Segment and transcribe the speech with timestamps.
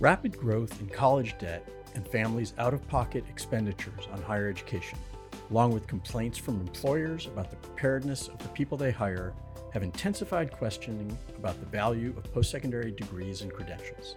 [0.00, 4.96] Rapid growth in college debt and families' out of pocket expenditures on higher education,
[5.50, 9.34] along with complaints from employers about the preparedness of the people they hire,
[9.72, 14.14] have intensified questioning about the value of post secondary degrees and credentials.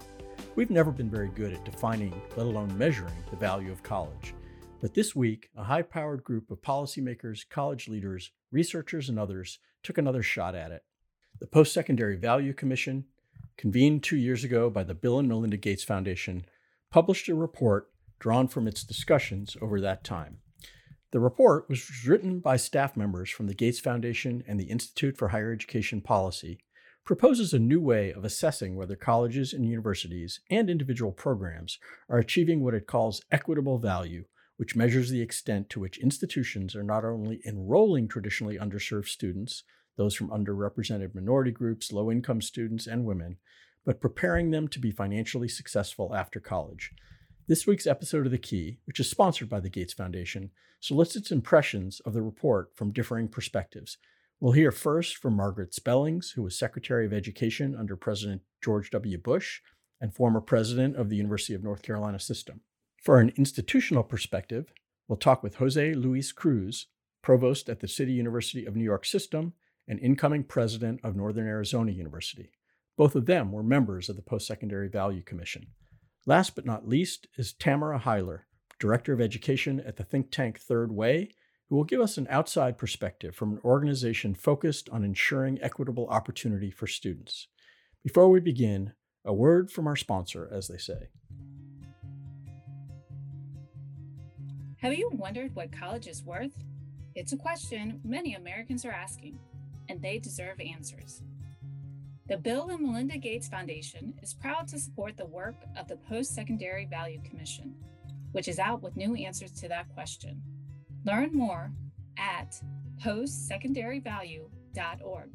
[0.56, 4.36] We've never been very good at defining, let alone measuring, the value of college.
[4.82, 9.98] But this week, a high powered group of policymakers, college leaders, researchers, and others took
[9.98, 10.84] another shot at it.
[11.40, 13.06] The Post Secondary Value Commission,
[13.58, 16.46] convened two years ago by the Bill and Melinda Gates Foundation,
[16.92, 20.38] published a report drawn from its discussions over that time.
[21.12, 25.30] The report was written by staff members from the Gates Foundation and the Institute for
[25.30, 26.60] Higher Education Policy
[27.04, 32.64] proposes a new way of assessing whether colleges and universities and individual programs are achieving
[32.64, 34.24] what it calls equitable value,
[34.58, 39.64] which measures the extent to which institutions are not only enrolling traditionally underserved students,
[39.98, 43.38] those from underrepresented minority groups, low income students, and women,
[43.86, 46.92] but preparing them to be financially successful after college.
[47.48, 52.00] This week's episode of The Key, which is sponsored by the Gates Foundation, solicits impressions
[52.02, 53.98] of the report from differing perspectives,
[54.42, 59.20] We'll hear first from Margaret Spellings, who was Secretary of Education under President George W.
[59.20, 59.62] Bush
[60.02, 62.62] and former president of the University of North Carolina System.
[63.04, 64.74] For an institutional perspective,
[65.08, 66.88] we'll talk with Jose Luis Cruz,
[67.22, 69.54] provost at the City University of New York System
[69.92, 72.50] and incoming president of Northern Arizona University.
[72.96, 75.68] Both of them were members of the Post Secondary Value Commission.
[76.26, 78.44] Last but not least is Tamara Hiler,
[78.80, 81.32] Director of Education at the think tank Third Way
[81.68, 86.72] who will give us an outside perspective from an organization focused on ensuring equitable opportunity
[86.72, 87.50] for students.
[88.02, 88.94] Before we begin,
[89.26, 91.10] a word from our sponsor, as they say.
[94.78, 96.56] Have you wondered what college is worth?
[97.14, 99.38] It's a question many Americans are asking,
[99.90, 101.22] and they deserve answers.
[102.28, 106.34] The Bill and Melinda Gates Foundation is proud to support the work of the Post
[106.34, 107.76] Secondary Value Commission,
[108.32, 110.42] which is out with new answers to that question.
[111.04, 111.72] Learn more
[112.18, 112.62] at
[113.04, 115.30] postsecondaryvalue.org.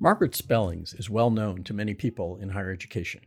[0.00, 3.20] Margaret Spellings is well known to many people in higher education.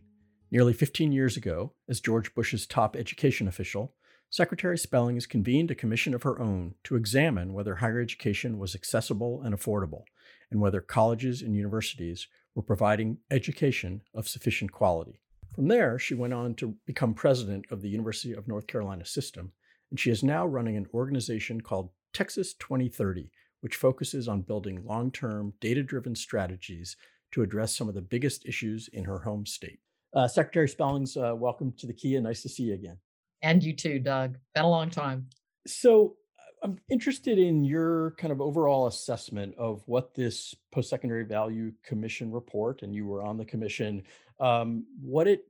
[0.50, 3.94] Nearly 15 years ago, as George Bush's top education official,
[4.32, 9.42] Secretary Spellings convened a commission of her own to examine whether higher education was accessible
[9.44, 10.04] and affordable,
[10.50, 15.20] and whether colleges and universities were providing education of sufficient quality.
[15.54, 19.52] From there, she went on to become president of the University of North Carolina System
[19.92, 25.12] and she is now running an organization called Texas 2030, which focuses on building long
[25.12, 26.96] term, data driven strategies
[27.32, 29.80] to address some of the biggest issues in her home state.
[30.14, 32.20] Uh, Secretary Spellings, uh, welcome to the Key.
[32.20, 32.98] Nice to see you again.
[33.42, 34.38] And you too, Doug.
[34.54, 35.28] Been a long time.
[35.68, 41.26] So, uh, I'm interested in your kind of overall assessment of what this post secondary
[41.26, 44.04] value commission report, and you were on the commission,
[44.40, 45.46] um, what it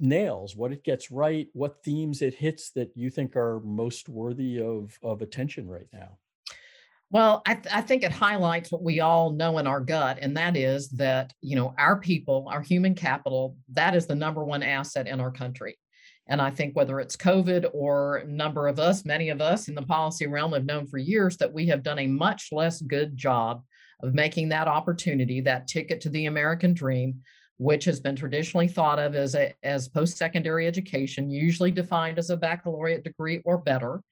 [0.00, 4.60] nails, what it gets right, what themes it hits that you think are most worthy
[4.60, 6.18] of, of attention right now?
[7.10, 10.36] Well, I, th- I, think it highlights what we all know in our gut, and
[10.36, 14.62] that is that you know our people, our human capital, that is the number one
[14.62, 15.78] asset in our country.
[16.28, 19.74] And I think whether it's COVID or a number of us, many of us in
[19.74, 23.16] the policy realm have known for years that we have done a much less good
[23.16, 23.62] job
[24.02, 27.20] of making that opportunity, that ticket to the American dream,
[27.56, 32.36] which has been traditionally thought of as, a, as post-secondary education, usually defined as a
[32.36, 34.02] baccalaureate degree or better,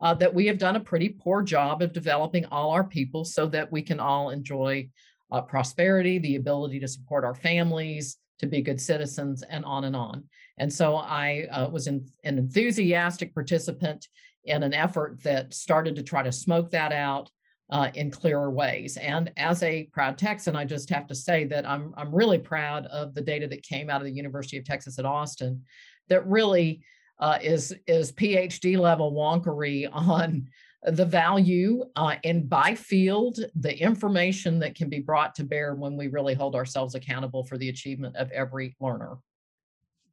[0.00, 3.46] uh, that we have done a pretty poor job of developing all our people so
[3.46, 4.88] that we can all enjoy
[5.32, 9.96] uh, prosperity, the ability to support our families, to be good citizens, and on and
[9.96, 10.24] on.
[10.58, 14.08] And so I uh, was in, an enthusiastic participant
[14.44, 17.30] in an effort that started to try to smoke that out
[17.70, 18.96] uh, in clearer ways.
[18.96, 22.86] And as a proud Texan, I just have to say that I'm, I'm really proud
[22.86, 25.62] of the data that came out of the University of Texas at Austin
[26.08, 26.82] that really
[27.18, 30.48] uh, is, is PhD level wonkery on
[30.84, 35.96] the value uh, and by field, the information that can be brought to bear when
[35.96, 39.16] we really hold ourselves accountable for the achievement of every learner.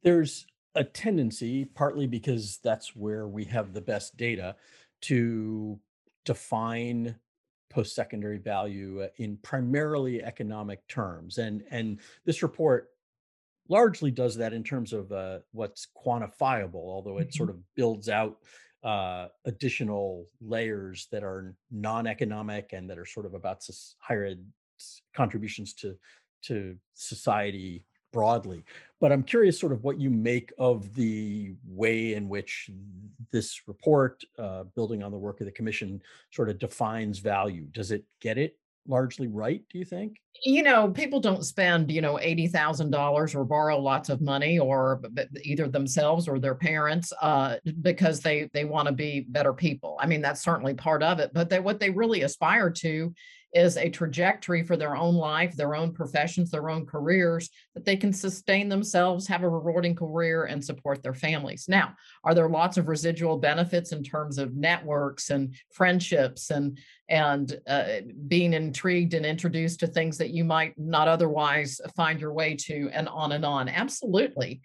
[0.02, 4.56] There's a tendency, partly because that's where we have the best data,
[5.02, 5.78] to
[6.24, 7.16] define
[7.70, 12.90] post-secondary value uh, in primarily economic terms and and this report
[13.68, 17.36] largely does that in terms of uh, what's quantifiable although it mm-hmm.
[17.36, 18.38] sort of builds out
[18.82, 23.62] uh, additional layers that are non-economic and that are sort of about
[23.98, 24.44] higher ed
[25.14, 25.96] contributions to
[26.42, 28.64] to society broadly.
[29.00, 32.70] But I'm curious, sort of, what you make of the way in which
[33.30, 36.02] this report, uh, building on the work of the commission,
[36.32, 37.64] sort of defines value.
[37.72, 40.16] Does it get it largely right, do you think?
[40.44, 45.00] You know, people don't spend, you know, $80,000 or borrow lots of money or
[45.42, 49.98] either themselves or their parents uh, because they they want to be better people.
[50.00, 53.14] I mean, that's certainly part of it, but they, what they really aspire to
[53.52, 57.96] is a trajectory for their own life, their own professions, their own careers, that they
[57.96, 61.66] can sustain themselves, have a rewarding career, and support their families.
[61.68, 61.94] Now,
[62.24, 68.02] are there lots of residual benefits in terms of networks and friendships and and uh,
[68.28, 72.88] being intrigued and introduced to things that you might not otherwise find your way to,
[72.92, 73.68] and on and on?
[73.68, 74.60] Absolutely.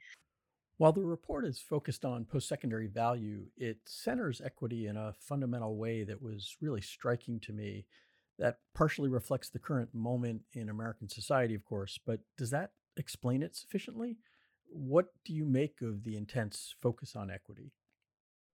[0.78, 5.78] While the report is focused on post secondary value, it centers equity in a fundamental
[5.78, 7.86] way that was really striking to me
[8.40, 13.44] that partially reflects the current moment in American society, of course, but does that explain
[13.44, 14.18] it sufficiently?
[14.68, 17.72] What do you make of the intense focus on equity?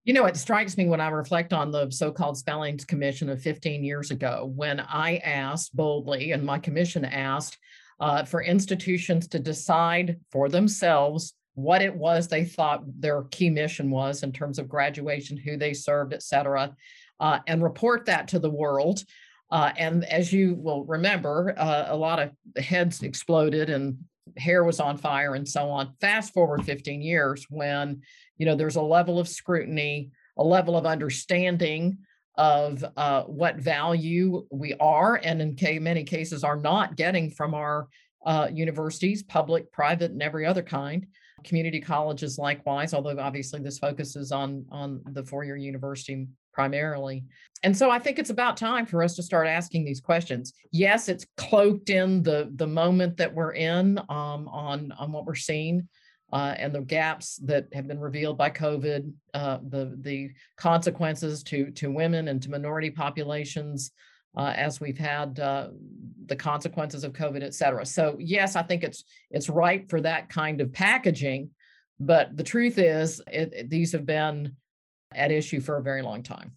[0.04, 3.40] You know, it strikes me when I reflect on the so called Spellings Commission of
[3.40, 7.56] 15 years ago, when I asked boldly, and my commission asked
[8.00, 13.90] uh, for institutions to decide for themselves what it was they thought their key mission
[13.90, 16.74] was in terms of graduation, who they served, et cetera,
[17.20, 19.04] uh, and report that to the world.
[19.52, 22.30] Uh, and as you will remember, uh, a lot of
[22.64, 23.98] heads exploded and
[24.38, 25.92] hair was on fire and so on.
[26.00, 28.00] Fast forward 15 years when,
[28.38, 31.98] you know, there's a level of scrutiny, a level of understanding
[32.38, 37.88] of uh, what value we are and in many cases are not getting from our
[38.24, 41.06] uh, universities, public, private, and every other kind.
[41.44, 47.24] Community colleges likewise, although obviously this focuses on, on the four-year university primarily.
[47.62, 50.52] And so I think it's about time for us to start asking these questions.
[50.72, 55.34] Yes, it's cloaked in the the moment that we're in um, on on what we're
[55.34, 55.88] seeing.
[56.32, 61.70] Uh, and the gaps that have been revealed by COVID, uh, the the consequences to
[61.72, 63.90] to women and to minority populations,
[64.34, 65.68] uh, as we've had uh,
[66.24, 67.84] the consequences of COVID, et cetera.
[67.84, 71.50] So yes, I think it's it's right for that kind of packaging,
[72.00, 74.56] but the truth is, it, it, these have been
[75.14, 76.52] at issue for a very long time.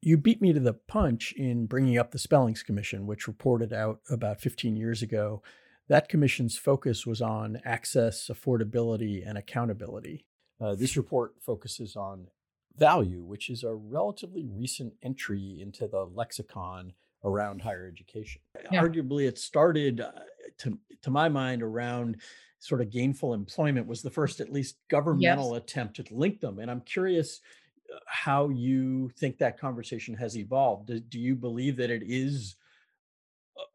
[0.00, 4.00] You beat me to the punch in bringing up the Spellings Commission, which reported out
[4.08, 5.42] about 15 years ago.
[5.88, 10.24] That commission's focus was on access, affordability, and accountability.
[10.60, 12.28] Uh, this report focuses on
[12.76, 16.92] value, which is a relatively recent entry into the lexicon
[17.24, 18.40] around higher education.
[18.70, 18.82] Yeah.
[18.82, 20.12] Arguably, it started, uh,
[20.58, 22.18] to, to my mind, around
[22.60, 25.62] sort of gainful employment was the first at least governmental yes.
[25.62, 27.40] attempt to link them and i'm curious
[27.94, 32.56] uh, how you think that conversation has evolved do, do you believe that it is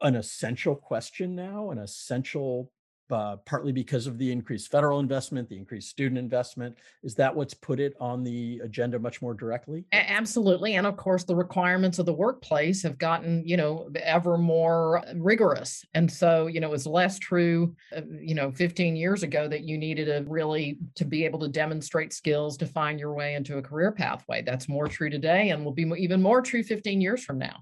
[0.01, 2.69] an essential question now an essential
[3.13, 6.75] uh, partly because of the increased federal investment, the increased student investment.
[7.03, 9.85] Is that what's put it on the agenda much more directly?
[9.91, 10.75] Absolutely.
[10.75, 15.85] And of course, the requirements of the workplace have gotten, you know, ever more rigorous.
[15.93, 19.77] And so, you know, it's less true, uh, you know, 15 years ago that you
[19.77, 23.61] needed to really to be able to demonstrate skills to find your way into a
[23.61, 24.41] career pathway.
[24.41, 27.57] That's more true today and will be even more true 15 years from now.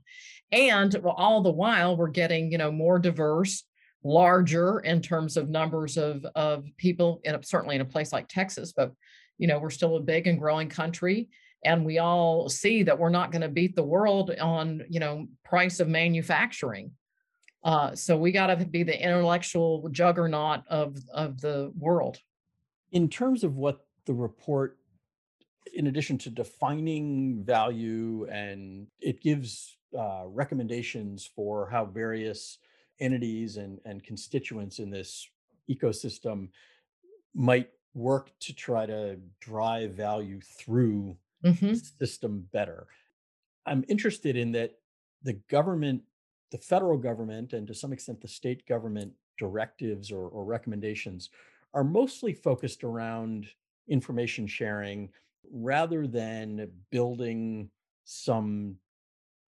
[0.53, 3.63] And all the while, we're getting, you know, more diverse
[4.03, 8.92] larger in terms of numbers of, of people, certainly in a place like Texas, but
[9.38, 11.30] you know, we're still a big and growing country.
[11.65, 15.27] And we all see that we're not going to beat the world on, you know,
[15.44, 16.92] price of manufacturing.
[17.63, 22.17] Uh, so we got to be the intellectual juggernaut of, of the world.
[22.91, 24.77] In terms of what the report,
[25.74, 32.58] in addition to defining value, and it gives uh, recommendations for how various
[33.01, 35.27] entities and, and constituents in this
[35.70, 36.50] ecosystem
[37.34, 41.67] might work to try to drive value through mm-hmm.
[41.67, 42.88] the system better.
[43.65, 44.79] I'm interested in that
[45.24, 46.03] the government,
[46.51, 51.29] the federal government, and to some extent the state government directives or, or recommendations
[51.74, 53.48] are mostly focused around
[53.88, 55.10] information sharing
[55.51, 57.70] rather than building
[58.03, 58.75] some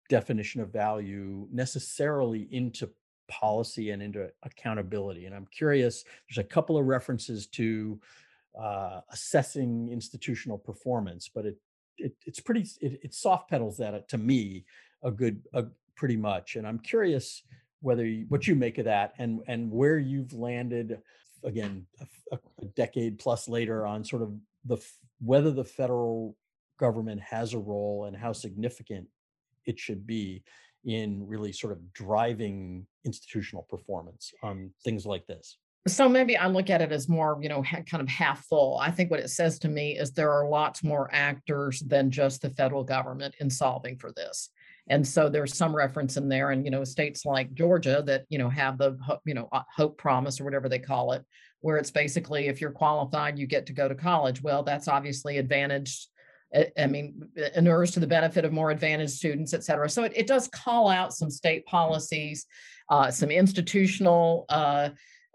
[0.09, 2.89] definition of value necessarily into
[3.27, 5.25] policy and into accountability.
[5.25, 7.99] And I'm curious, there's a couple of references to
[8.59, 11.57] uh, assessing institutional performance, but it,
[11.97, 14.65] it it's pretty, it, it soft pedals that uh, to me
[15.03, 16.55] a good, a, pretty much.
[16.55, 17.43] And I'm curious
[17.81, 21.01] whether you, what you make of that and, and where you've landed
[21.43, 21.85] again,
[22.31, 24.33] a, a decade plus later on sort of
[24.65, 24.77] the,
[25.19, 26.35] whether the federal
[26.77, 29.07] government has a role and how significant
[29.65, 30.43] it should be
[30.85, 35.57] in really sort of driving institutional performance on things like this?
[35.87, 38.77] So maybe I look at it as more, you know, kind of half full.
[38.77, 42.41] I think what it says to me is there are lots more actors than just
[42.41, 44.49] the federal government in solving for this.
[44.89, 48.37] And so there's some reference in there, and you know, states like Georgia that you
[48.37, 51.23] know have the you know uh, hope promise or whatever they call it,
[51.61, 54.41] where it's basically if you're qualified, you get to go to college.
[54.41, 56.07] Well, that's obviously advantaged.
[56.77, 59.89] I mean, inures to the benefit of more advantaged students, et cetera.
[59.89, 62.45] So it, it does call out some state policies,
[62.89, 64.89] uh, some institutional uh,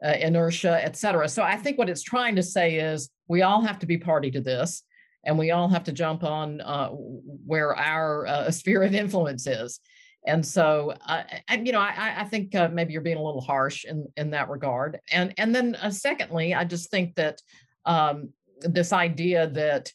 [0.05, 1.29] uh, inertia, et cetera.
[1.29, 4.31] So I think what it's trying to say is we all have to be party
[4.33, 4.83] to this
[5.25, 9.81] and we all have to jump on uh, where our uh, sphere of influence is.
[10.27, 13.41] And so, uh, I, you know, I, I think uh, maybe you're being a little
[13.41, 14.99] harsh in, in that regard.
[15.13, 17.41] And and then uh, secondly, I just think that
[17.85, 18.31] um,
[18.61, 19.91] this idea that uh,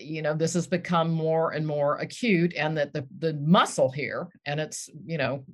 [0.00, 4.28] you know this has become more and more acute, and that the the muscle here,
[4.46, 5.44] and it's you know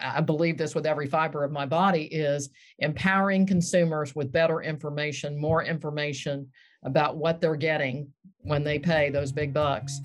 [0.00, 5.40] I believe this with every fiber of my body, is empowering consumers with better information,
[5.40, 6.48] more information
[6.84, 8.08] about what they're getting
[8.42, 10.00] when they pay those big bucks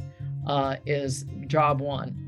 [0.47, 2.24] uh, is job one.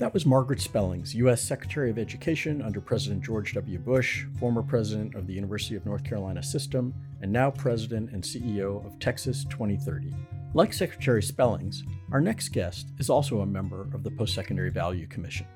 [0.00, 1.42] That was Margaret Spellings, U.S.
[1.42, 3.78] Secretary of Education under President George W.
[3.78, 8.82] Bush, former president of the University of North Carolina System, and now president and CEO
[8.86, 10.10] of Texas 2030.
[10.54, 15.06] Like Secretary Spellings, our next guest is also a member of the Post Secondary Value
[15.06, 15.46] Commission.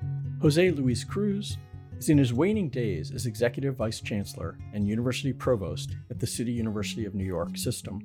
[0.43, 1.57] Jose Luis Cruz
[1.97, 6.51] is in his waning days as Executive Vice Chancellor and University Provost at the City
[6.51, 7.99] University of New York system,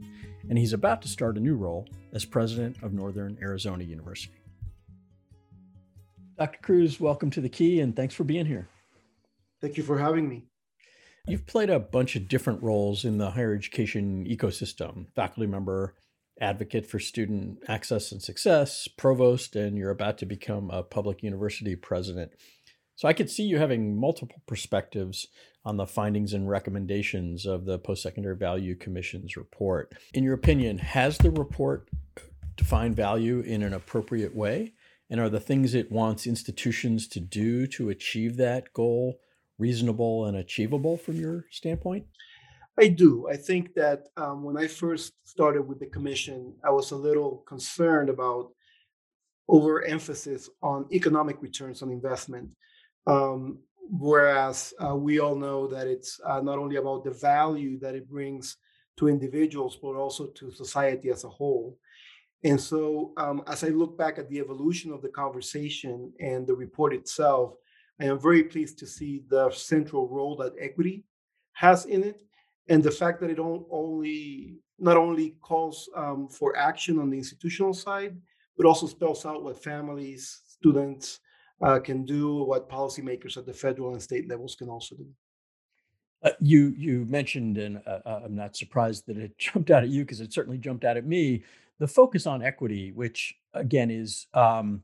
[0.49, 4.39] and he's about to start a new role as President of Northern Arizona University.
[6.40, 6.59] Dr.
[6.62, 8.66] Cruz, welcome to the Key and thanks for being here.
[9.61, 10.44] Thank you for having me.
[11.26, 15.97] You've played a bunch of different roles in the higher education ecosystem faculty member,
[16.40, 21.76] advocate for student access and success, provost, and you're about to become a public university
[21.76, 22.32] president.
[22.97, 25.26] So I could see you having multiple perspectives
[25.66, 29.92] on the findings and recommendations of the Post Secondary Value Commission's report.
[30.14, 31.90] In your opinion, has the report
[32.56, 34.73] defined value in an appropriate way?
[35.10, 39.18] And are the things it wants institutions to do to achieve that goal
[39.58, 42.06] reasonable and achievable from your standpoint?
[42.78, 43.28] I do.
[43.28, 47.44] I think that um, when I first started with the commission, I was a little
[47.46, 48.52] concerned about
[49.48, 52.48] overemphasis on economic returns on investment.
[53.06, 53.58] Um,
[53.90, 58.08] whereas uh, we all know that it's uh, not only about the value that it
[58.08, 58.56] brings
[58.96, 61.76] to individuals, but also to society as a whole.
[62.42, 66.54] And so, um, as I look back at the evolution of the conversation and the
[66.54, 67.54] report itself,
[68.00, 71.04] I am very pleased to see the central role that equity
[71.52, 72.23] has in it
[72.68, 77.75] and the fact that it only not only calls um, for action on the institutional
[77.75, 78.16] side,
[78.56, 81.20] but also spells out what families, students
[81.62, 85.06] uh, can do, what policymakers at the federal and state levels can also do.
[86.23, 89.90] Uh, you you mentioned, and uh, uh I'm not surprised that it jumped out at
[89.90, 91.44] you because it certainly jumped out at me.
[91.80, 94.82] The focus on equity, which again is um,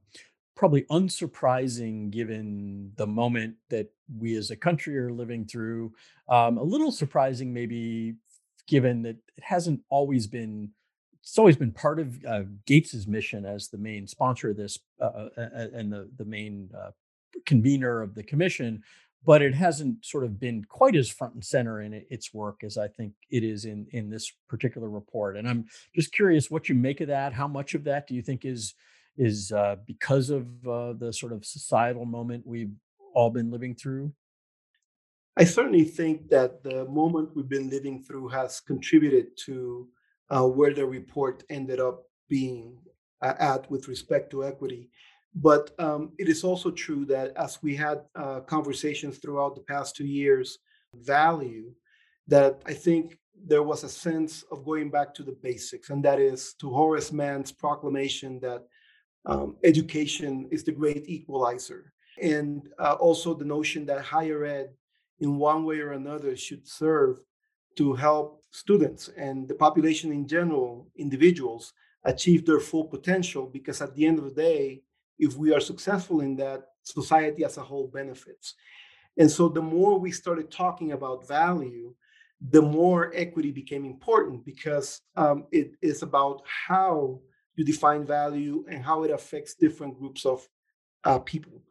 [0.57, 5.93] probably unsurprising given the moment that we as a country are living through.
[6.29, 8.15] Um, a little surprising, maybe,
[8.67, 10.71] given that it hasn't always been.
[11.23, 15.29] It's always been part of uh, Gates's mission as the main sponsor of this uh,
[15.37, 16.93] uh and the the main uh,
[17.45, 18.83] convener of the commission,
[19.27, 22.79] but it hasn't sort of been quite as front and center in its work as
[22.79, 25.37] I think it is in in this particular report.
[25.37, 27.33] And I'm just curious what you make of that.
[27.33, 28.75] How much of that do you think is
[29.19, 32.75] is uh, because of uh, the sort of societal moment we've
[33.15, 34.13] all been living through?
[35.37, 39.89] I certainly think that the moment we've been living through has contributed to
[40.31, 42.79] uh, where the report ended up being
[43.23, 44.89] uh, at with respect to equity.
[45.37, 49.95] But um, it is also true that as we had uh, conversations throughout the past
[49.95, 50.59] two years,
[50.95, 51.73] value,
[52.27, 56.19] that I think there was a sense of going back to the basics, and that
[56.19, 58.63] is to Horace Mann's proclamation that
[59.27, 61.93] um, education is the great equalizer.
[62.23, 64.71] And uh, also the notion that higher ed,
[65.21, 67.19] in one way or another, should serve
[67.77, 71.75] to help students and the population in general, individuals,
[72.05, 73.45] achieve their full potential.
[73.47, 74.83] Because at the end of the day,
[75.19, 78.55] if we are successful in that, society as a whole benefits.
[79.19, 81.95] And so the more we started talking about value,
[82.41, 87.21] the more equity became important because um, it is about how
[87.57, 90.47] you define value and how it affects different groups of
[91.05, 91.63] uh, people.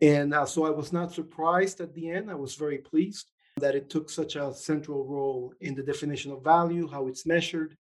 [0.00, 2.30] And uh, so I was not surprised at the end.
[2.30, 6.42] I was very pleased that it took such a central role in the definition of
[6.42, 7.76] value, how it's measured,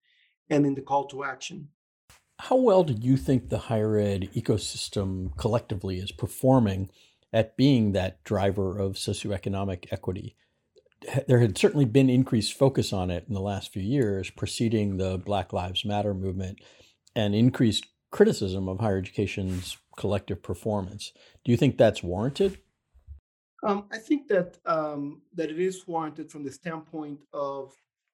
[0.49, 1.67] and in the call to action.
[2.45, 6.89] How well do you think the higher ed ecosystem collectively is performing
[7.31, 10.35] at being that driver of socioeconomic equity?
[11.27, 15.19] There had certainly been increased focus on it in the last few years, preceding the
[15.19, 16.57] Black Lives Matter movement
[17.15, 21.13] and increased criticism of higher education's collective performance.
[21.45, 22.57] Do you think that's warranted?
[23.61, 27.71] Um, I think that um, that it is warranted from the standpoint of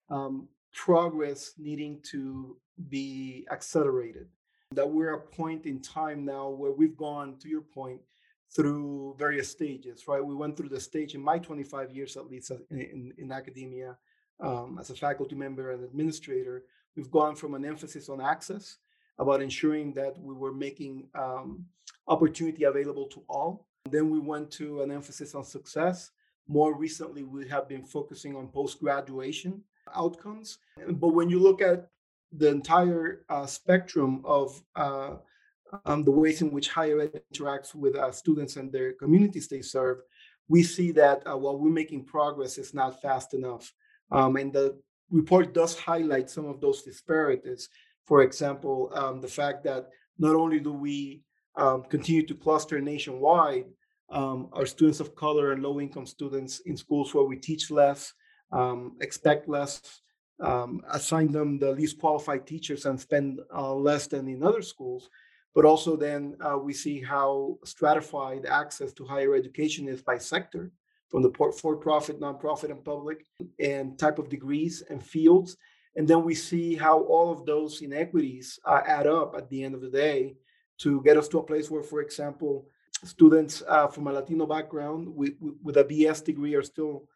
[0.10, 2.58] um, progress needing to
[2.90, 4.28] be accelerated.
[4.72, 8.02] That we're at a point in time now where we've gone, to your point,
[8.54, 10.24] through various stages, right?
[10.24, 13.98] We went through the stage in my 25 years, at least in, in, in academia,
[14.40, 16.64] um, as a faculty member and administrator.
[16.96, 18.78] We've gone from an emphasis on access,
[19.20, 21.66] about ensuring that we were making um,
[22.08, 23.68] opportunity available to all.
[23.90, 26.12] Then we went to an emphasis on success.
[26.48, 29.64] More recently, we have been focusing on post graduation
[29.96, 30.60] outcomes.
[30.88, 31.90] But when you look at
[32.32, 35.16] the entire uh, spectrum of uh,
[35.86, 39.62] um, the ways in which higher ed interacts with uh, students and their communities they
[39.62, 40.00] serve,
[40.48, 43.72] we see that uh, while we're making progress, it's not fast enough.
[44.12, 44.80] Um, and the
[45.12, 47.70] report does highlight some of those disparities.
[48.06, 51.24] For example, um, the fact that not only do we
[51.56, 53.66] um, continue to cluster nationwide,
[54.10, 58.14] um, our students of color and low income students in schools where we teach less,
[58.54, 60.02] um, expect less,
[60.40, 65.10] um, assign them the least qualified teachers and spend uh, less than in other schools.
[65.56, 70.72] But also, then uh, we see how stratified access to higher education is by sector,
[71.10, 73.26] from the for profit, nonprofit, and public,
[73.60, 75.58] and type of degrees and fields.
[75.96, 79.74] And then we see how all of those inequities uh, add up at the end
[79.74, 80.36] of the day
[80.80, 82.68] to get us to a place where, for example,
[83.04, 87.08] students uh, from a Latino background with, with a BS degree are still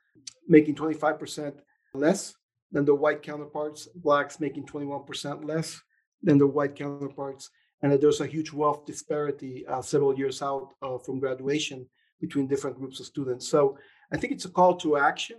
[0.47, 1.53] making 25%
[1.93, 2.35] less
[2.71, 5.81] than their white counterparts, blacks making 21% less
[6.23, 7.49] than their white counterparts,
[7.81, 11.87] and that there's a huge wealth disparity uh, several years out uh, from graduation
[12.19, 13.47] between different groups of students.
[13.47, 13.77] So
[14.13, 15.37] I think it's a call to action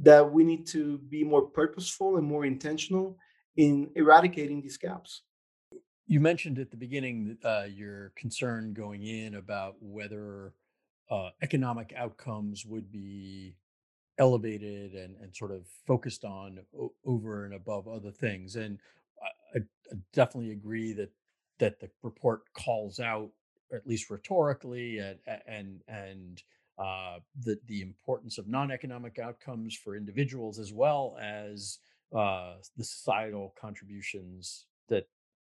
[0.00, 3.18] that we need to be more purposeful and more intentional
[3.56, 5.22] in eradicating these gaps.
[6.06, 10.54] You mentioned at the beginning uh, your concern going in about whether
[11.10, 13.54] uh, economic outcomes would be
[14.22, 18.54] elevated and, and sort of focused on o- over and above other things.
[18.54, 18.78] And
[19.56, 21.10] I, I definitely agree that
[21.58, 23.30] that the report calls out,
[23.72, 26.42] at least rhetorically, and and and
[26.78, 31.78] uh, the the importance of non-economic outcomes for individuals as well as
[32.16, 35.08] uh, the societal contributions that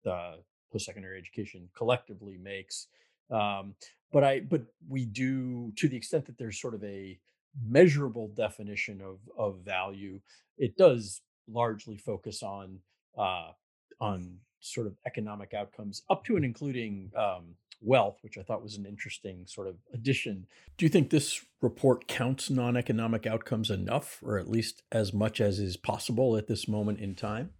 [0.06, 0.36] uh,
[0.72, 2.88] post-secondary education collectively makes.
[3.32, 3.76] Um,
[4.12, 7.20] but I but we do to the extent that there's sort of a
[7.66, 10.20] measurable definition of of value,
[10.58, 12.80] it does largely focus on
[13.18, 13.52] uh,
[14.00, 18.78] on sort of economic outcomes up to and including um, wealth, which I thought was
[18.78, 20.48] an interesting sort of addition.
[20.78, 25.40] Do you think this report counts non economic outcomes enough, or at least as much
[25.42, 27.52] as is possible at this moment in time?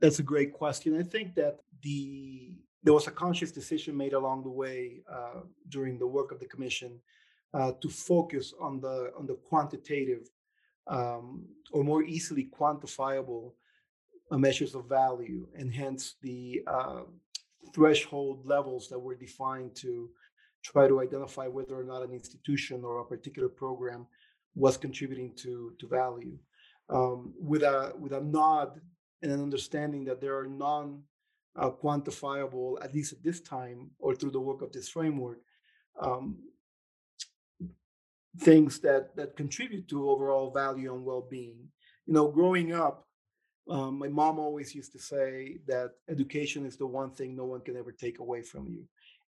[0.00, 0.98] That's a great question.
[0.98, 5.98] I think that the there was a conscious decision made along the way uh, during
[5.98, 7.00] the work of the commission
[7.54, 10.28] uh, to focus on the on the quantitative
[10.86, 13.52] um, or more easily quantifiable
[14.30, 17.02] uh, measures of value, and hence the uh,
[17.74, 20.10] threshold levels that were defined to
[20.62, 24.06] try to identify whether or not an institution or a particular program
[24.54, 26.38] was contributing to to value,
[26.88, 28.80] um, with a with a nod
[29.22, 31.02] and an understanding that there are non
[31.56, 35.38] uh, quantifiable, at least at this time, or through the work of this framework,
[36.00, 36.36] um,
[38.40, 41.68] things that that contribute to overall value and well-being.
[42.06, 43.06] You know, growing up,
[43.68, 47.60] um, my mom always used to say that education is the one thing no one
[47.60, 48.84] can ever take away from you.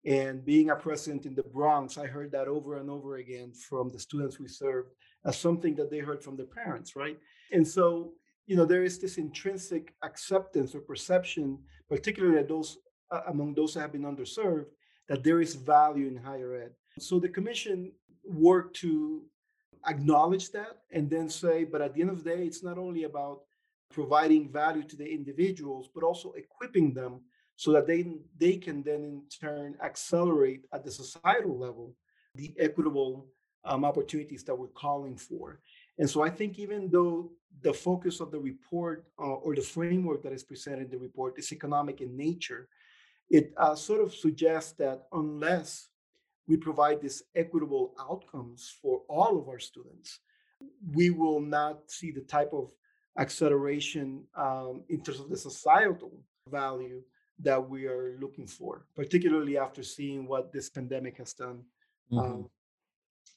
[0.06, 3.90] And being a president in the Bronx, I heard that over and over again from
[3.90, 4.90] the students we served
[5.26, 7.18] as something that they heard from their parents, right?
[7.52, 8.14] And so,
[8.46, 12.78] you know, there is this intrinsic acceptance or perception, particularly those
[13.12, 14.66] uh, among those that have been underserved,
[15.08, 16.72] that there is value in higher ed.
[17.00, 17.92] So the commission
[18.26, 19.24] worked to
[19.88, 23.04] acknowledge that and then say, but at the end of the day, it's not only
[23.04, 23.42] about
[23.92, 27.22] providing value to the individuals, but also equipping them
[27.56, 31.94] so that they, they can then in turn accelerate at the societal level
[32.36, 33.28] the equitable
[33.66, 35.60] um, opportunities that we're calling for.
[36.00, 37.32] And so I think even though
[37.62, 41.38] the focus of the report uh, or the framework that is presented in the report
[41.38, 42.68] is economic in nature,
[43.30, 45.90] it uh, sort of suggests that unless
[46.48, 50.20] we provide these equitable outcomes for all of our students,
[50.94, 52.72] we will not see the type of
[53.18, 56.12] acceleration um, in terms of the societal
[56.50, 57.02] value
[57.40, 61.64] that we are looking for, particularly after seeing what this pandemic has done
[62.12, 62.42] um, mm-hmm.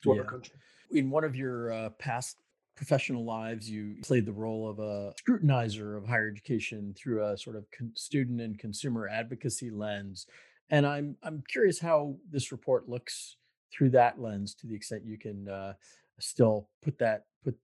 [0.03, 0.21] to yeah.
[0.21, 0.55] our country.
[0.91, 2.37] In one of your uh, past
[2.77, 7.57] professional lives, you played the role of a scrutinizer of higher education through a sort
[7.57, 10.27] of con- student and consumer advocacy lens.
[10.71, 13.37] And I'm I'm curious how this report looks
[13.73, 15.75] through that lens, to the extent you can uh,
[16.19, 17.57] still put that put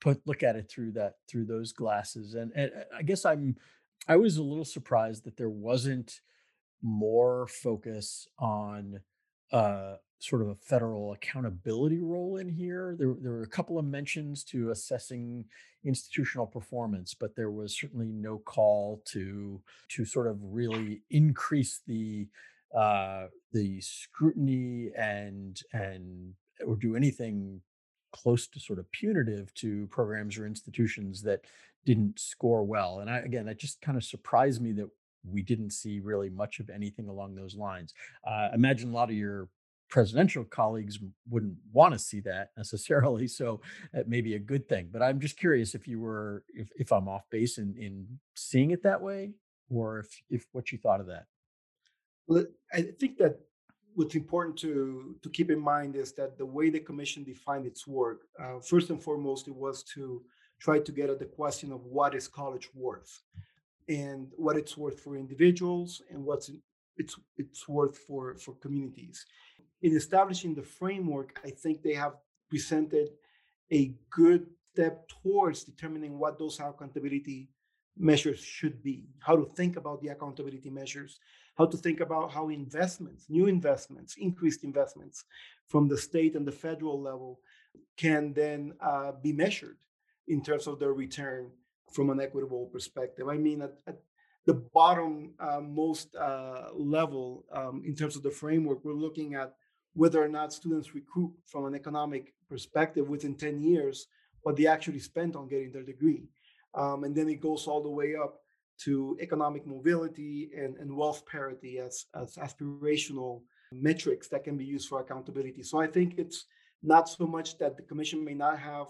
[0.00, 2.34] put look at it through that through those glasses.
[2.34, 3.56] And, and uh, I guess I'm
[4.06, 6.20] I was a little surprised that there wasn't
[6.82, 9.00] more focus on
[9.52, 12.96] uh, sort of a federal accountability role in here.
[12.98, 15.44] There, there were a couple of mentions to assessing
[15.84, 22.26] institutional performance, but there was certainly no call to to sort of really increase the
[22.76, 26.34] uh, the scrutiny and and
[26.66, 27.60] or do anything
[28.12, 31.42] close to sort of punitive to programs or institutions that
[31.84, 33.00] didn't score well.
[33.00, 34.88] And I, again, that just kind of surprised me that
[35.24, 37.94] we didn't see really much of anything along those lines.
[38.26, 39.48] Uh, imagine a lot of your
[39.88, 40.98] presidential colleagues
[41.28, 43.60] wouldn't want to see that necessarily so
[43.92, 46.92] that may be a good thing but i'm just curious if you were if, if
[46.92, 49.32] i'm off base in in seeing it that way
[49.70, 51.24] or if if what you thought of that
[52.26, 53.38] well i think that
[53.94, 57.86] what's important to to keep in mind is that the way the commission defined its
[57.86, 60.22] work uh, first and foremost it was to
[60.60, 63.22] try to get at the question of what is college worth
[63.88, 66.50] and what it's worth for individuals and what's
[66.98, 69.24] it's it's worth for for communities.
[69.82, 72.14] In establishing the framework, I think they have
[72.50, 73.10] presented
[73.72, 77.50] a good step towards determining what those accountability
[77.96, 81.18] measures should be, how to think about the accountability measures,
[81.56, 85.24] how to think about how investments, new investments, increased investments
[85.66, 87.40] from the state and the federal level
[87.96, 89.76] can then uh, be measured
[90.28, 91.50] in terms of their return
[91.92, 93.28] from an equitable perspective.
[93.28, 93.98] I mean, at, at
[94.46, 99.54] the bottom uh, most uh, level um, in terms of the framework, we're looking at
[99.94, 104.06] whether or not students recoup from an economic perspective within 10 years
[104.42, 106.24] what they actually spent on getting their degree.
[106.74, 108.40] Um, and then it goes all the way up
[108.84, 114.88] to economic mobility and, and wealth parity as, as aspirational metrics that can be used
[114.88, 115.62] for accountability.
[115.62, 116.44] So I think it's
[116.82, 118.88] not so much that the commission may not have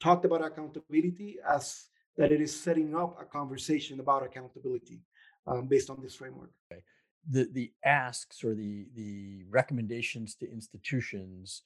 [0.00, 1.86] talked about accountability as
[2.18, 5.00] that it is setting up a conversation about accountability
[5.46, 6.50] um, based on this framework.
[6.70, 6.82] Okay.
[7.28, 11.62] The the asks or the the recommendations to institutions,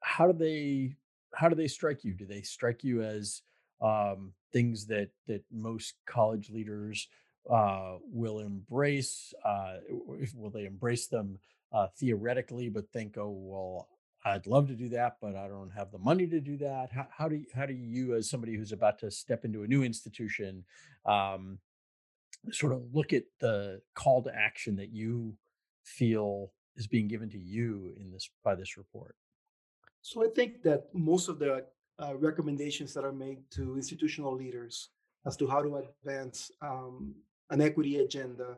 [0.00, 0.96] how do they
[1.34, 2.14] how do they strike you?
[2.14, 3.42] Do they strike you as
[3.80, 7.08] um, things that that most college leaders
[7.50, 9.32] uh, will embrace?
[9.44, 9.74] Uh,
[10.34, 11.38] will they embrace them
[11.72, 13.88] uh, theoretically, but think, oh well,
[14.24, 16.90] I'd love to do that, but I don't have the money to do that.
[16.92, 19.66] How, how do you, how do you, as somebody who's about to step into a
[19.66, 20.64] new institution,
[21.04, 21.58] um,
[22.50, 25.34] sort of look at the call to action that you
[25.82, 29.16] feel is being given to you in this by this report?
[30.02, 31.64] So I think that most of the
[31.98, 34.90] uh, recommendations that are made to institutional leaders
[35.26, 37.14] as to how to advance um,
[37.50, 38.56] an equity agenda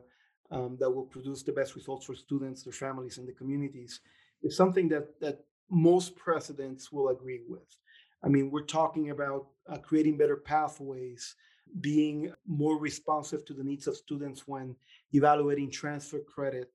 [0.51, 3.99] um, that will produce the best results for students, their families, and the communities
[4.43, 7.77] is something that that most presidents will agree with.
[8.23, 11.35] I mean, we're talking about uh, creating better pathways,
[11.81, 14.75] being more responsive to the needs of students when
[15.13, 16.71] evaluating transfer credit,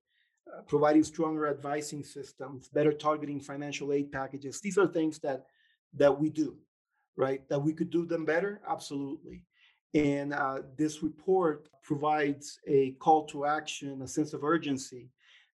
[0.51, 4.59] uh, providing stronger advising systems, better targeting financial aid packages.
[4.59, 5.45] These are things that
[5.95, 6.57] that we do,
[7.15, 7.47] right?
[7.49, 9.45] That we could do them better, absolutely.
[9.93, 15.09] And uh, this report provides a call to action, a sense of urgency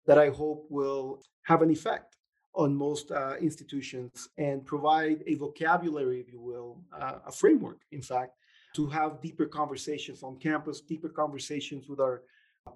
[0.06, 2.16] that I hope will have an effect
[2.56, 8.02] on most uh, institutions and provide a vocabulary, if you will, uh, a framework, in
[8.02, 8.34] fact,
[8.76, 12.24] to have deeper conversations on campus, deeper conversations with our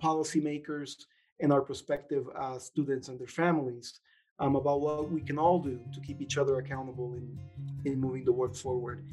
[0.02, 0.96] policymakers
[1.40, 4.00] and our prospective uh, students and their families
[4.40, 7.38] um, about what we can all do to keep each other accountable in,
[7.86, 9.06] in moving the work forward.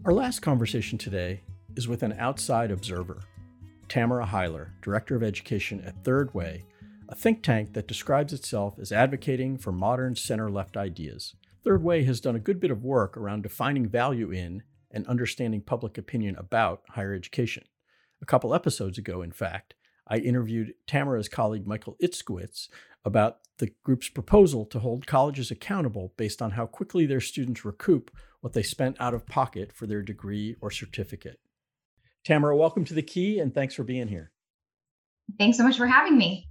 [0.05, 1.43] Our last conversation today
[1.77, 3.23] is with an outside observer,
[3.89, 6.65] Tamara Hiler, Director of Education at Third Way,
[7.09, 11.35] a think tank that describes itself as advocating for modern center left ideas.
[11.63, 15.61] Third Way has done a good bit of work around defining value in and understanding
[15.61, 17.65] public opinion about higher education.
[18.23, 19.75] A couple episodes ago, in fact,
[20.11, 22.69] I interviewed Tamara's colleague Michael Itzkowitz
[23.05, 28.11] about the group's proposal to hold colleges accountable based on how quickly their students recoup
[28.41, 31.39] what they spent out of pocket for their degree or certificate.
[32.25, 34.33] Tamara, welcome to the Key and thanks for being here.
[35.39, 36.49] Thanks so much for having me.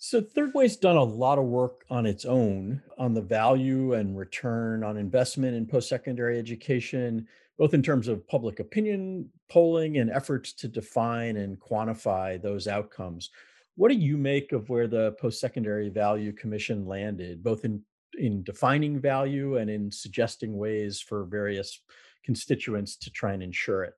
[0.00, 4.16] So, Third Way's done a lot of work on its own on the value and
[4.16, 7.26] return on investment in post secondary education,
[7.58, 13.30] both in terms of public opinion polling and efforts to define and quantify those outcomes.
[13.74, 17.82] What do you make of where the Post Secondary Value Commission landed, both in,
[18.18, 21.80] in defining value and in suggesting ways for various
[22.24, 23.94] constituents to try and ensure it?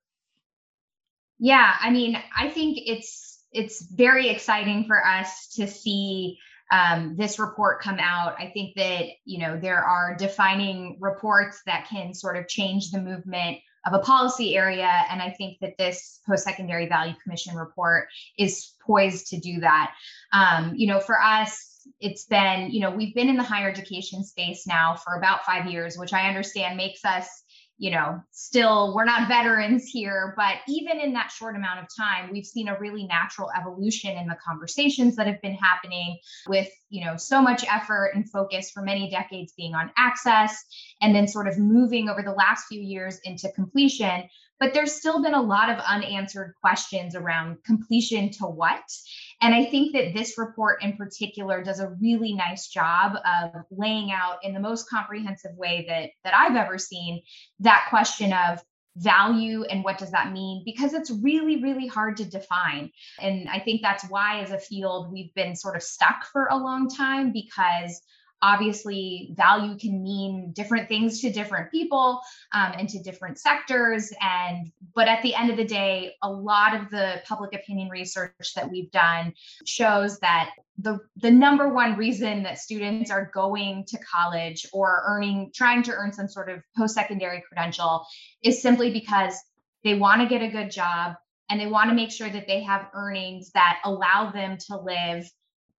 [1.38, 6.38] Yeah, I mean, I think it's it's very exciting for us to see
[6.70, 8.36] um, this report come out.
[8.38, 13.00] I think that you know there are defining reports that can sort of change the
[13.00, 18.74] movement of a policy area, and I think that this post-secondary value commission report is
[18.86, 19.92] poised to do that.
[20.32, 21.66] Um, you know, for us.
[21.98, 25.66] It's been, you know, we've been in the higher education space now for about five
[25.66, 27.42] years, which I understand makes us
[27.80, 32.30] you know, still we're not veterans here, but even in that short amount of time,
[32.30, 37.02] we've seen a really natural evolution in the conversations that have been happening with, you
[37.02, 40.62] know, so much effort and focus for many decades being on access
[41.00, 44.28] and then sort of moving over the last few years into completion.
[44.58, 48.82] But there's still been a lot of unanswered questions around completion to what
[49.40, 54.12] and I think that this report in particular does a really nice job of laying
[54.12, 57.22] out in the most comprehensive way that that I've ever seen
[57.60, 58.62] that question of
[58.96, 60.62] value and what does that mean?
[60.64, 62.90] Because it's really really hard to define.
[63.20, 66.56] And i think that's why as a field we've been sort of stuck for a
[66.56, 68.00] long time because
[68.42, 72.20] obviously value can mean different things to different people
[72.54, 76.74] um, and to different sectors and but at the end of the day a lot
[76.74, 79.32] of the public opinion research that we've done
[79.66, 85.50] shows that the the number one reason that students are going to college or earning
[85.54, 88.06] trying to earn some sort of post-secondary credential
[88.42, 89.34] is simply because
[89.84, 91.14] they want to get a good job
[91.50, 95.30] and they want to make sure that they have earnings that allow them to live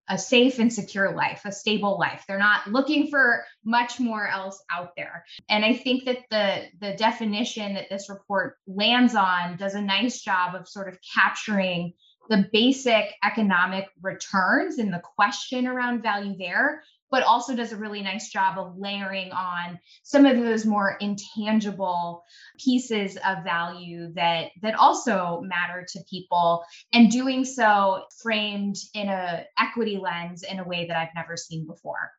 [0.10, 2.26] a safe and secure life, a stable life.
[2.28, 5.26] They're not looking for much more else out there.
[5.50, 10.22] And I think that the the definition that this report lands on does a nice
[10.22, 11.94] job of sort of capturing
[12.30, 18.02] the basic economic returns and the question around value there but also does a really
[18.02, 22.24] nice job of layering on some of those more intangible
[22.58, 29.45] pieces of value that that also matter to people and doing so framed in a
[29.60, 32.12] equity lens in a way that I've never seen before.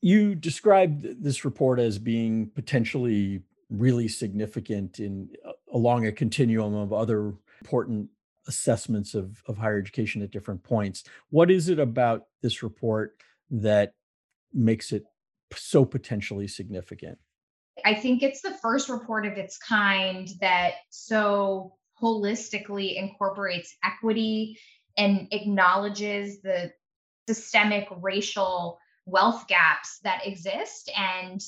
[0.00, 6.92] You described this report as being potentially really significant in uh, along a continuum of
[6.92, 8.08] other important
[8.48, 11.04] assessments of, of higher education at different points.
[11.28, 13.14] What is it about this report
[13.50, 13.94] that
[14.52, 15.04] makes it
[15.54, 17.18] so potentially significant?
[17.84, 24.58] I think it's the first report of its kind that so holistically incorporates equity
[24.96, 26.72] and acknowledges the
[27.28, 31.40] systemic racial wealth gaps that exist and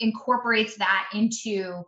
[0.00, 1.82] incorporates that into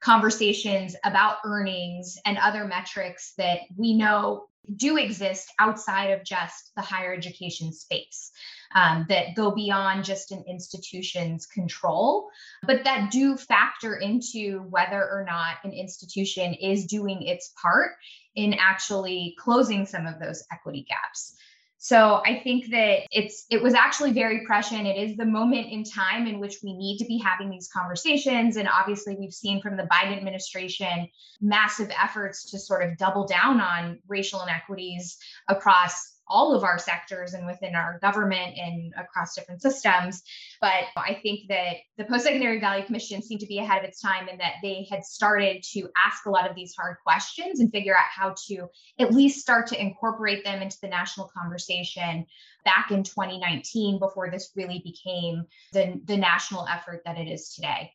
[0.00, 6.82] conversations about earnings and other metrics that we know do exist outside of just the
[6.82, 8.30] higher education space
[8.74, 12.28] um, that go beyond just an institution's control,
[12.66, 17.92] but that do factor into whether or not an institution is doing its part
[18.34, 21.36] in actually closing some of those equity gaps.
[21.84, 24.86] So I think that it's it was actually very prescient.
[24.86, 28.56] It is the moment in time in which we need to be having these conversations.
[28.56, 31.08] And obviously, we've seen from the Biden administration
[31.40, 37.34] massive efforts to sort of double down on racial inequities across all of our sectors
[37.34, 40.22] and within our government and across different systems.
[40.60, 44.00] But I think that the Post Secondary Value Commission seemed to be ahead of its
[44.00, 47.70] time in that they had started to ask a lot of these hard questions and
[47.70, 48.66] figure out how to
[48.98, 52.26] at least start to incorporate them into the national conversation
[52.64, 57.90] back in 2019 before this really became the, the national effort that it is today.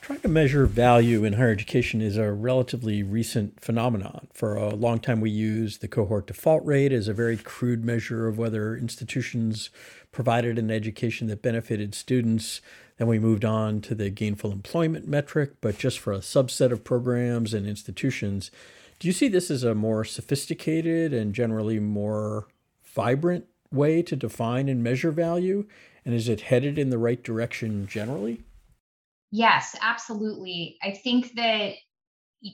[0.00, 4.28] Trying to measure value in higher education is a relatively recent phenomenon.
[4.32, 8.26] For a long time, we used the cohort default rate as a very crude measure
[8.26, 9.68] of whether institutions
[10.10, 12.62] provided an education that benefited students.
[12.96, 16.82] Then we moved on to the gainful employment metric, but just for a subset of
[16.82, 18.50] programs and institutions.
[19.00, 22.48] Do you see this as a more sophisticated and generally more
[22.84, 25.66] vibrant way to define and measure value?
[26.06, 28.42] And is it headed in the right direction generally?
[29.30, 30.76] Yes, absolutely.
[30.82, 31.74] I think that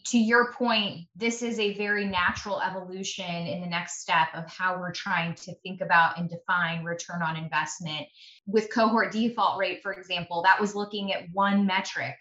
[0.07, 4.79] to your point, this is a very natural evolution in the next step of how
[4.79, 8.07] we're trying to think about and define return on investment.
[8.47, 12.17] With cohort default rate, for example, that was looking at one metric.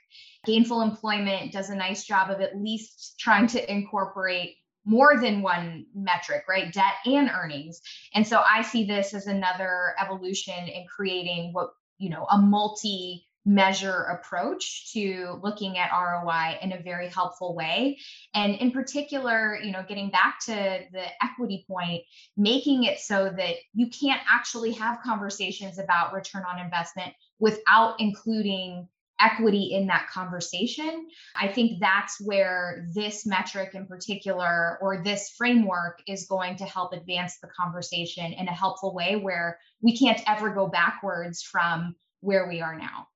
[0.46, 5.88] Gainful employment does a nice job of at least trying to incorporate more than one
[5.96, 6.72] metric, right?
[6.72, 7.82] Debt and earnings.
[8.13, 13.26] And so I see this as another evolution in creating what, you know, a multi
[13.45, 17.99] measure approach to looking at ROI in a very helpful way.
[18.34, 20.53] And in particular, you know, getting back to
[20.91, 22.03] the equity point,
[22.36, 28.88] making it so that you can't actually have conversations about return on investment without including
[29.19, 31.08] equity in that conversation.
[31.36, 36.93] I think that's where this metric in particular or this framework is going to help
[36.93, 42.47] advance the conversation in a helpful way where we can't ever go backwards from where
[42.47, 43.08] we are now.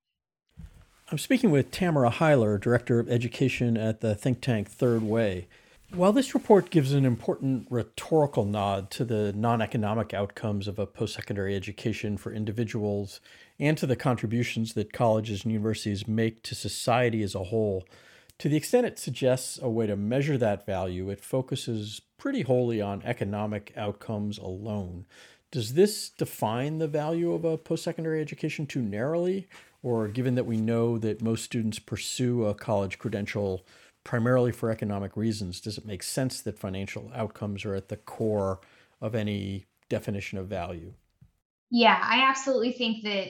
[1.12, 5.48] I'm speaking with Tamara Hiler, Director of Education at the think tank Third Way.
[5.92, 10.86] While this report gives an important rhetorical nod to the non economic outcomes of a
[10.86, 13.22] post secondary education for individuals
[13.60, 17.88] and to the contributions that colleges and universities make to society as a whole,
[18.38, 22.82] to the extent it suggests a way to measure that value, it focuses pretty wholly
[22.84, 25.08] on economic outcomes alone.
[25.50, 29.48] Does this define the value of a post secondary education too narrowly?
[29.82, 33.66] Or given that we know that most students pursue a college credential
[34.04, 38.60] primarily for economic reasons, does it make sense that financial outcomes are at the core
[39.02, 40.94] of any definition of value?
[41.72, 43.28] Yeah, I absolutely think that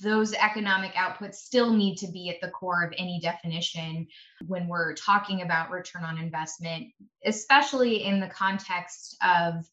[0.00, 4.06] those economic outputs still need to be at the core of any definition
[4.46, 6.86] when we're talking about return on investment,
[7.24, 9.68] especially in the context of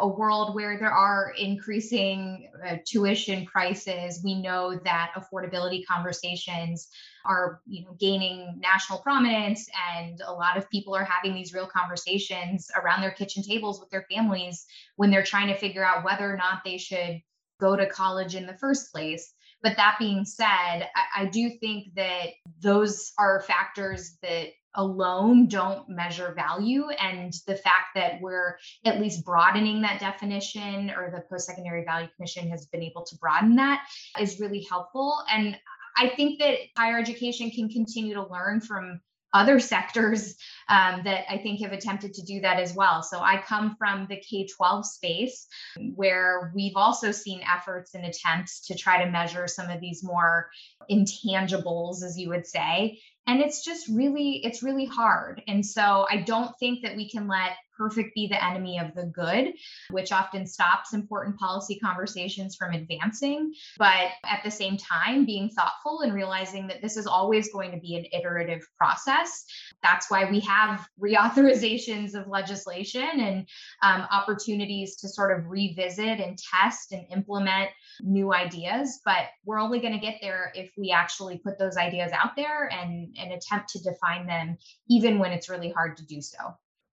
[0.00, 4.20] a world where there are increasing uh, tuition prices.
[4.24, 6.88] We know that affordability conversations
[7.24, 11.66] are you know gaining national prominence and a lot of people are having these real
[11.66, 14.64] conversations around their kitchen tables with their families
[14.96, 17.20] when they're trying to figure out whether or not they should
[17.60, 19.34] go to college in the first place.
[19.62, 20.48] But that being said
[20.94, 26.88] I, I do think that those are factors that alone don't measure value.
[26.90, 32.08] And the fact that we're at least broadening that definition or the post secondary value
[32.16, 33.86] commission has been able to broaden that
[34.20, 35.18] is really helpful.
[35.30, 35.58] And
[35.96, 39.00] I think that higher education can continue to learn from
[39.32, 40.36] other sectors
[40.68, 43.02] um, that I think have attempted to do that as well.
[43.02, 45.46] So I come from the K 12 space
[45.94, 50.50] where we've also seen efforts and attempts to try to measure some of these more
[50.90, 53.00] intangibles, as you would say.
[53.26, 55.42] And it's just really, it's really hard.
[55.46, 59.06] And so I don't think that we can let perfect be the enemy of the
[59.06, 59.54] good,
[59.90, 63.54] which often stops important policy conversations from advancing.
[63.78, 67.78] But at the same time, being thoughtful and realizing that this is always going to
[67.78, 69.46] be an iterative process.
[69.82, 73.48] That's why we have reauthorizations of legislation and
[73.82, 77.70] um, opportunities to sort of revisit and test and implement
[78.02, 79.00] new ideas.
[79.06, 82.68] But we're only going to get there if we actually put those ideas out there
[82.70, 84.58] and, and attempt to define them,
[84.90, 86.36] even when it's really hard to do so.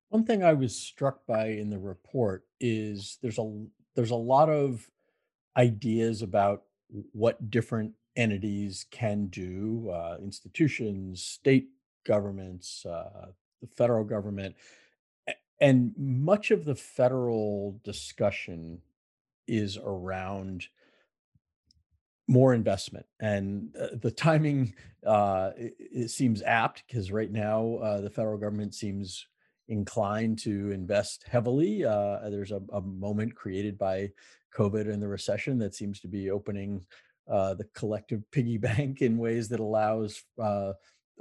[0.10, 3.65] One thing I was struck by in the report is there's a
[3.96, 4.89] there's a lot of
[5.58, 6.63] ideas about
[7.12, 11.70] what different entities can do, uh, institutions, state
[12.06, 13.28] governments, uh,
[13.62, 14.56] the federal government,
[15.60, 18.80] and much of the federal discussion
[19.48, 20.67] is around
[22.28, 24.74] more investment and uh, the timing
[25.06, 29.28] uh, it, it, seems apt because right now uh, the federal government seems
[29.69, 31.84] inclined to invest heavily.
[31.84, 34.10] Uh, there's a, a, moment created by
[34.56, 36.86] COVID and the recession that seems to be opening
[37.30, 40.73] uh, the collective piggy bank in ways that allows uh,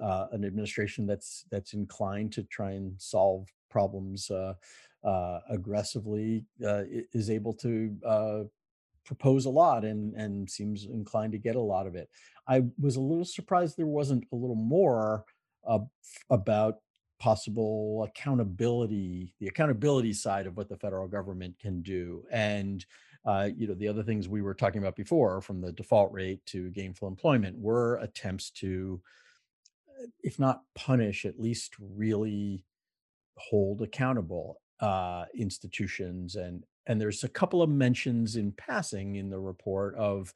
[0.02, 4.52] uh an administration that's that's inclined to try and solve problems uh,
[5.04, 6.44] uh, aggressively
[7.12, 8.48] is able to
[9.04, 12.08] propose a lot and and seems inclined to get a lot of it.
[12.46, 15.24] I was a little surprised there wasn't a little more
[16.30, 16.76] about
[17.18, 22.24] possible accountability, the accountability side of what the federal government can do.
[22.30, 22.84] And
[23.26, 26.44] uh, you know, the other things we were talking about before, from the default rate
[26.46, 29.00] to gainful employment, were attempts to,
[30.22, 32.64] if not punish, at least really
[33.36, 36.36] hold accountable uh, institutions.
[36.36, 40.32] And and there's a couple of mentions in passing in the report of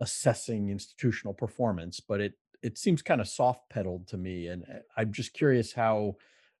[0.00, 4.46] assessing institutional performance, but it it seems kind of soft pedaled to me.
[4.46, 6.16] And eh, I'm just curious how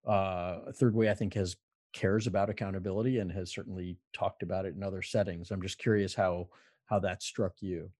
[0.06, 1.56] uh, Third Way, I think, has
[1.92, 5.50] cares about accountability and has certainly talked about it in other settings.
[5.50, 6.48] I'm just curious how
[6.86, 7.90] how that struck you.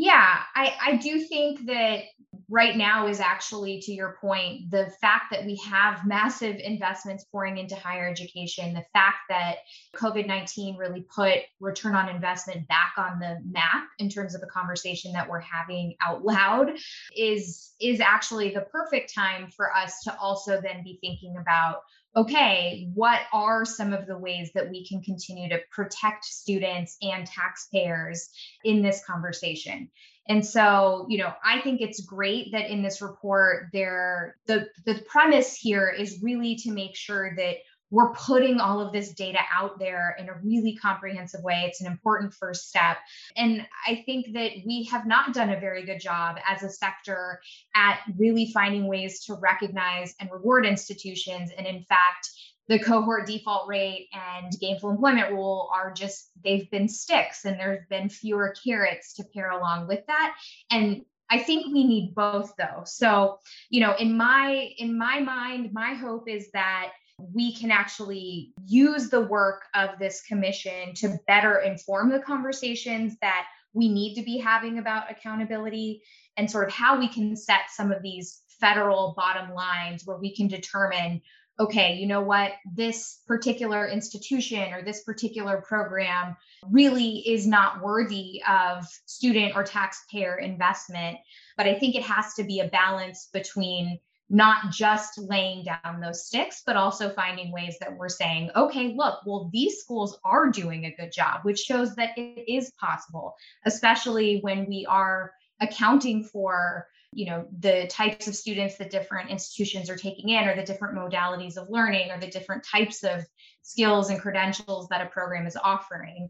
[0.00, 2.04] Yeah, I, I do think that
[2.48, 7.58] right now is actually, to your point, the fact that we have massive investments pouring
[7.58, 9.56] into higher education, the fact that
[9.96, 14.46] COVID 19 really put return on investment back on the map in terms of the
[14.46, 16.78] conversation that we're having out loud
[17.16, 21.78] is, is actually the perfect time for us to also then be thinking about
[22.16, 27.26] okay, what are some of the ways that we can continue to protect students and
[27.26, 28.30] taxpayers
[28.64, 29.90] in this conversation?
[30.28, 35.02] And so, you know, I think it's great that in this report there the the
[35.06, 37.56] premise here is really to make sure that
[37.90, 41.64] we're putting all of this data out there in a really comprehensive way.
[41.66, 42.98] It's an important first step.
[43.36, 47.40] And I think that we have not done a very good job as a sector
[47.74, 51.50] at really finding ways to recognize and reward institutions.
[51.56, 52.30] And in fact,
[52.68, 57.86] the cohort default rate and gainful employment rule are just they've been sticks and there's
[57.88, 60.34] been fewer carrots to pair along with that
[60.70, 62.84] and I think we need both though.
[62.84, 68.52] So, you know, in my in my mind, my hope is that we can actually
[68.66, 74.22] use the work of this commission to better inform the conversations that we need to
[74.22, 76.02] be having about accountability
[76.36, 80.34] and sort of how we can set some of these federal bottom lines where we
[80.34, 81.20] can determine
[81.60, 86.36] okay, you know what, this particular institution or this particular program
[86.70, 91.18] really is not worthy of student or taxpayer investment.
[91.56, 93.98] But I think it has to be a balance between
[94.30, 99.20] not just laying down those sticks, but also finding ways that we're saying, okay, look,
[99.24, 104.40] well, these schools are doing a good job, which shows that it is possible, especially
[104.40, 109.96] when we are accounting for you know the types of students that different institutions are
[109.96, 113.24] taking in or the different modalities of learning or the different types of
[113.62, 116.28] skills and credentials that a program is offering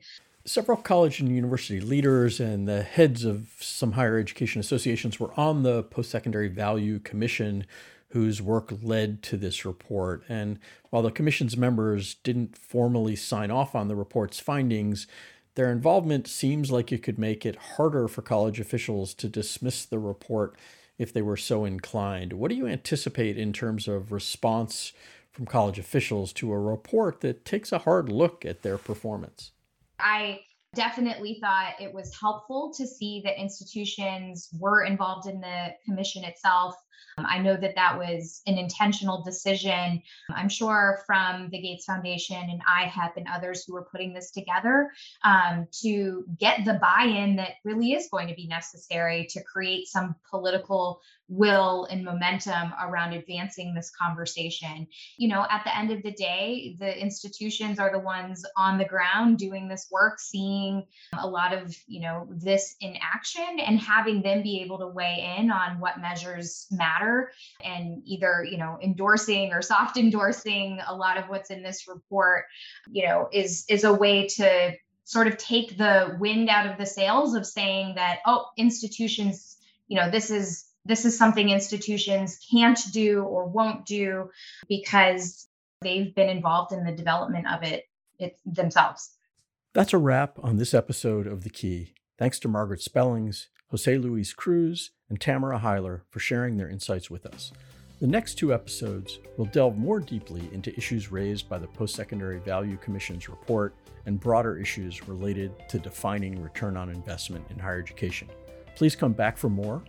[0.49, 5.63] Several college and university leaders and the heads of some higher education associations were on
[5.63, 7.67] the Post Secondary Value Commission,
[8.13, 10.25] whose work led to this report.
[10.27, 15.07] And while the commission's members didn't formally sign off on the report's findings,
[15.55, 19.99] their involvement seems like it could make it harder for college officials to dismiss the
[19.99, 20.57] report
[20.97, 22.33] if they were so inclined.
[22.33, 24.95] What do you anticipate in terms of response
[25.31, 29.51] from college officials to a report that takes a hard look at their performance?
[29.99, 30.41] I
[30.75, 36.75] definitely thought it was helpful to see that institutions were involved in the commission itself.
[37.19, 40.03] Um, I know that that was an intentional decision.
[40.31, 44.91] I'm sure from the Gates Foundation and IHEP and others who were putting this together
[45.25, 49.89] um, to get the buy in that really is going to be necessary to create
[49.89, 54.87] some political will and momentum around advancing this conversation.
[55.19, 58.87] You know, at the end of the day, the institutions are the ones on the
[58.87, 60.87] ground doing this work, seeing
[61.19, 65.37] a lot of, you know, this in action and having them be able to weigh
[65.39, 66.88] in on what measures matter
[67.65, 72.45] and either, you know, endorsing or soft endorsing a lot of what's in this report,
[72.91, 74.75] you know, is is a way to
[75.05, 79.97] sort of take the wind out of the sails of saying that oh institutions you
[79.97, 84.31] know this is this is something institutions can't do or won't do
[84.69, 85.47] because
[85.83, 87.85] they've been involved in the development of it,
[88.19, 89.11] it themselves.
[89.75, 91.95] That's a wrap on this episode of The Key.
[92.19, 97.27] Thanks to Margaret Spellings, Jose Luis Cruz, and Tamara Hiler for sharing their insights with
[97.27, 97.53] us.
[98.01, 102.39] The next two episodes will delve more deeply into issues raised by the Post Secondary
[102.39, 103.75] Value Commission's report
[104.07, 108.29] and broader issues related to defining return on investment in higher education.
[108.77, 109.83] Please come back for more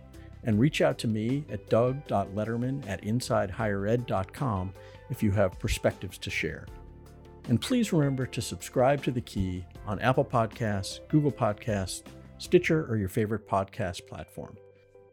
[0.44, 4.72] and reach out to me at doug.lederman at insidehighered.com
[5.10, 6.66] if you have perspectives to share.
[7.48, 12.02] And please remember to subscribe to The Key on Apple Podcasts, Google Podcasts,
[12.40, 14.56] Stitcher, or your favorite podcast platform.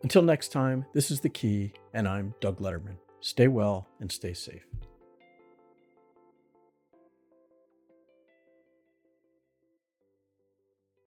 [0.02, 2.96] Until next time, this is The Key, and I'm Doug Lederman.
[3.20, 4.66] Stay well and stay safe.